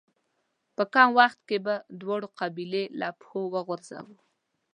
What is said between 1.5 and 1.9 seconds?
به